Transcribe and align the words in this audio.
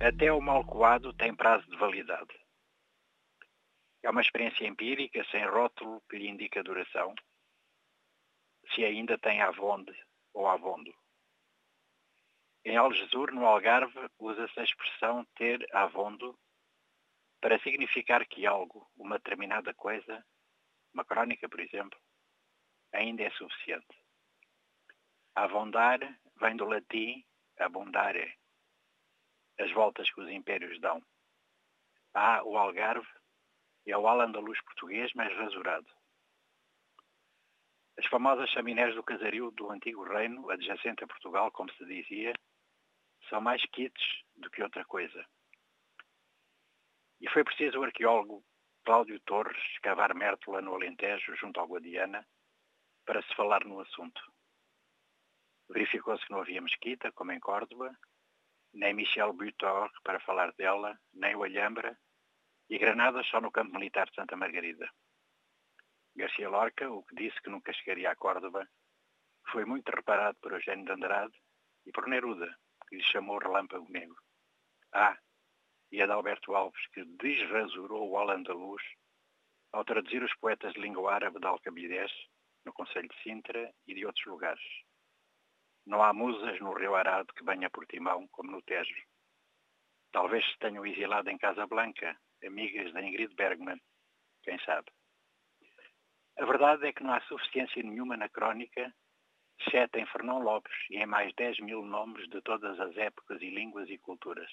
Até 0.00 0.32
o 0.32 0.40
mal 0.40 0.64
coado 0.64 1.12
tem 1.12 1.34
prazo 1.34 1.68
de 1.68 1.76
validade. 1.76 2.32
É 4.00 4.08
uma 4.08 4.20
experiência 4.20 4.64
empírica, 4.64 5.24
sem 5.24 5.44
rótulo 5.44 6.00
que 6.08 6.16
lhe 6.16 6.28
indica 6.28 6.62
duração, 6.62 7.14
se 8.72 8.84
ainda 8.84 9.18
tem 9.18 9.42
avonde 9.42 9.92
ou 10.32 10.46
avondo. 10.46 10.94
Em 12.64 12.76
Algesur, 12.76 13.32
no 13.32 13.44
Algarve, 13.44 14.08
usa-se 14.20 14.60
a 14.60 14.62
expressão 14.62 15.24
ter 15.34 15.66
avondo 15.74 16.38
para 17.40 17.58
significar 17.58 18.24
que 18.24 18.46
algo, 18.46 18.88
uma 18.96 19.18
determinada 19.18 19.74
coisa, 19.74 20.24
uma 20.94 21.04
crónica, 21.04 21.48
por 21.48 21.58
exemplo, 21.58 21.98
ainda 22.92 23.24
é 23.24 23.30
suficiente. 23.30 23.98
Avondar 25.34 25.98
vem 26.40 26.56
do 26.56 26.66
latim 26.66 27.24
abundare, 27.58 28.37
as 29.58 29.70
voltas 29.72 30.10
que 30.10 30.20
os 30.20 30.28
impérios 30.30 30.80
dão. 30.80 31.02
Há 32.14 32.42
o 32.44 32.56
Algarve 32.56 33.08
e 33.86 33.92
ao 33.92 34.06
al-andaluz 34.06 34.60
português 34.62 35.12
mais 35.14 35.34
rasurado. 35.36 35.86
As 37.98 38.06
famosas 38.06 38.48
chaminés 38.50 38.94
do 38.94 39.02
casario 39.02 39.50
do 39.50 39.70
antigo 39.70 40.04
reino, 40.04 40.48
adjacente 40.50 41.02
a 41.02 41.06
Portugal, 41.06 41.50
como 41.50 41.72
se 41.72 41.84
dizia, 41.84 42.32
são 43.28 43.40
mais 43.40 43.62
kits 43.72 44.02
do 44.36 44.50
que 44.50 44.62
outra 44.62 44.84
coisa. 44.84 45.26
E 47.20 47.28
foi 47.30 47.42
preciso 47.42 47.80
o 47.80 47.84
arqueólogo 47.84 48.44
Cláudio 48.84 49.20
Torres 49.20 49.58
escavar 49.74 50.14
Mértola 50.14 50.62
no 50.62 50.74
Alentejo, 50.74 51.36
junto 51.36 51.58
ao 51.58 51.66
Guadiana, 51.66 52.26
para 53.04 53.22
se 53.22 53.34
falar 53.34 53.64
no 53.64 53.80
assunto. 53.80 54.20
Verificou-se 55.68 56.24
que 56.24 56.32
não 56.32 56.40
havia 56.40 56.62
mesquita, 56.62 57.12
como 57.12 57.32
em 57.32 57.40
Córdoba, 57.40 57.94
nem 58.78 58.94
Michel 58.94 59.32
Butor 59.32 59.90
para 60.04 60.20
falar 60.20 60.52
dela, 60.52 60.96
nem 61.12 61.34
o 61.34 61.42
Alhambra, 61.42 61.98
e 62.70 62.78
Granadas 62.78 63.26
só 63.26 63.40
no 63.40 63.50
campo 63.50 63.72
militar 63.72 64.08
de 64.08 64.14
Santa 64.14 64.36
Margarida. 64.36 64.88
Garcia 66.14 66.48
Lorca, 66.48 66.88
o 66.88 67.02
que 67.02 67.16
disse 67.16 67.40
que 67.42 67.50
nunca 67.50 67.72
chegaria 67.72 68.10
a 68.10 68.16
Córdoba, 68.16 68.68
foi 69.50 69.64
muito 69.64 69.88
reparado 69.90 70.38
por 70.40 70.52
Eugênio 70.52 70.84
de 70.84 70.92
Andrade 70.92 71.36
e 71.86 71.90
por 71.90 72.06
Neruda, 72.06 72.56
que 72.88 72.96
lhe 72.96 73.02
chamou 73.02 73.38
Relâmpago 73.38 73.90
Negro. 73.90 74.16
Ah, 74.92 75.18
e 75.90 76.00
Adalberto 76.00 76.54
Alves, 76.54 76.86
que 76.92 77.04
desrasurou 77.04 78.08
o 78.08 78.16
al-andaluz 78.16 78.82
ao 79.72 79.84
traduzir 79.84 80.22
os 80.22 80.34
poetas 80.36 80.72
de 80.74 80.80
língua 80.80 81.14
árabe 81.14 81.40
de 81.40 81.46
Alcabidez, 81.46 82.12
no 82.64 82.72
Conselho 82.72 83.08
de 83.08 83.22
Sintra 83.22 83.74
e 83.86 83.94
de 83.94 84.06
outros 84.06 84.24
lugares. 84.26 84.87
Não 85.88 86.02
há 86.02 86.12
musas 86.12 86.60
no 86.60 86.74
rio 86.74 86.94
Arado 86.94 87.32
que 87.32 87.42
venha 87.42 87.70
por 87.70 87.86
Timão, 87.86 88.28
como 88.28 88.50
no 88.50 88.60
Tejo. 88.60 88.94
Talvez 90.12 90.44
se 90.44 90.58
tenham 90.58 90.84
exilado 90.84 91.30
em 91.30 91.38
Casa 91.38 91.66
Blanca, 91.66 92.14
amigas 92.44 92.92
da 92.92 93.02
Ingrid 93.02 93.34
Bergman, 93.34 93.80
quem 94.42 94.58
sabe. 94.66 94.92
A 96.36 96.44
verdade 96.44 96.86
é 96.86 96.92
que 96.92 97.02
não 97.02 97.14
há 97.14 97.22
suficiência 97.22 97.82
nenhuma 97.82 98.18
na 98.18 98.28
crónica, 98.28 98.94
exceto 99.58 99.98
em 99.98 100.04
Fernão 100.04 100.40
Lopes 100.40 100.76
e 100.90 100.98
em 100.98 101.06
mais 101.06 101.34
10 101.36 101.60
mil 101.60 101.80
nomes 101.80 102.28
de 102.28 102.42
todas 102.42 102.78
as 102.78 102.94
épocas 102.98 103.40
e 103.40 103.48
línguas 103.48 103.88
e 103.88 103.96
culturas. 103.96 104.52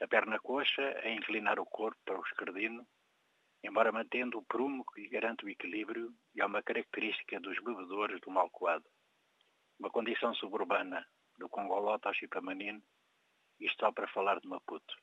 A 0.00 0.06
perna 0.06 0.38
coxa 0.38 0.96
a 1.02 1.10
inclinar 1.10 1.58
o 1.58 1.66
corpo 1.66 1.98
para 2.04 2.20
o 2.20 2.22
escardino, 2.22 2.86
embora 3.64 3.90
mantendo 3.90 4.38
o 4.38 4.44
prumo 4.44 4.84
que 4.94 5.08
garante 5.08 5.44
o 5.44 5.48
equilíbrio 5.48 6.14
e 6.36 6.40
é 6.40 6.46
uma 6.46 6.62
característica 6.62 7.40
dos 7.40 7.58
bebedores 7.58 8.20
do 8.20 8.30
malcoado. 8.30 8.88
Uma 9.78 9.90
condição 9.90 10.34
suburbana, 10.34 11.06
do 11.38 11.48
Congolota 11.48 12.08
ao 12.08 12.14
Chipamanino, 12.14 12.82
isto 13.60 13.78
só 13.80 13.92
para 13.92 14.08
falar 14.08 14.40
de 14.40 14.48
Maputo 14.48 14.94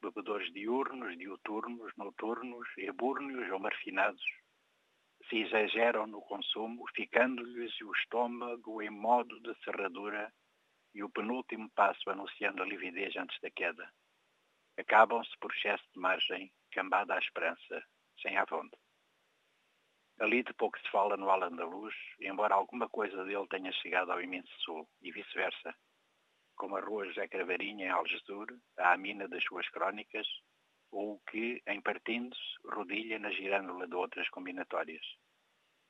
bebedores 0.00 0.50
diurnos, 0.52 1.16
diuturnos, 1.18 1.92
noturnos, 1.96 2.66
ebúrneos 2.78 3.50
ou 3.52 3.58
marfinados, 3.58 4.22
se 5.28 5.36
exageram 5.36 6.06
no 6.06 6.22
consumo, 6.22 6.84
ficando-lhes 6.94 7.78
o 7.82 7.92
estômago 7.92 8.82
em 8.82 8.90
modo 8.90 9.38
de 9.40 9.54
serradura 9.62 10.32
e 10.94 11.02
o 11.04 11.10
penúltimo 11.10 11.70
passo 11.70 12.10
anunciando 12.10 12.62
a 12.62 12.66
lividez 12.66 13.14
antes 13.16 13.38
da 13.40 13.50
queda. 13.50 13.88
Acabam-se 14.78 15.30
por 15.38 15.52
excesso 15.54 15.84
de 15.92 16.00
margem, 16.00 16.50
cambada 16.72 17.14
à 17.14 17.18
esperança, 17.18 17.84
sem 18.22 18.36
avonde. 18.36 18.76
Ali 20.20 20.42
de 20.42 20.52
pouco 20.52 20.78
se 20.78 20.90
fala 20.90 21.16
no 21.16 21.30
Al-Andaluz, 21.30 21.94
embora 22.20 22.54
alguma 22.54 22.88
coisa 22.90 23.24
dele 23.24 23.46
tenha 23.48 23.72
chegado 23.72 24.12
ao 24.12 24.20
imenso 24.20 24.52
sul, 24.60 24.86
e 25.00 25.10
vice-versa, 25.10 25.74
como 26.56 26.76
a 26.76 26.80
rua 26.80 27.06
José 27.06 27.26
Cravarinha 27.26 27.86
em 27.86 27.88
Algesur, 27.88 28.46
a 28.76 28.98
mina 28.98 29.26
das 29.26 29.42
suas 29.44 29.66
crónicas, 29.70 30.26
ou 30.90 31.14
o 31.14 31.20
que, 31.30 31.62
em 31.66 31.80
partindo-se, 31.80 32.40
rodilha 32.66 33.18
na 33.18 33.30
girândola 33.30 33.88
de 33.88 33.94
outras 33.94 34.28
combinatórias. 34.28 35.06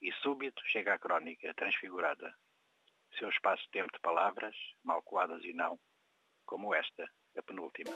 E 0.01 0.13
súbito 0.23 0.62
chega 0.67 0.95
a 0.95 0.99
crónica, 0.99 1.53
transfigurada. 1.55 2.33
Seu 3.19 3.29
espaço-tempo 3.31 3.93
de 3.93 3.99
palavras, 3.99 4.55
mal 4.85 5.03
coadas 5.03 5.43
e 5.43 5.53
não, 5.53 5.77
como 6.47 6.73
esta, 6.73 7.11
a 7.37 7.43
penúltima. 7.43 7.91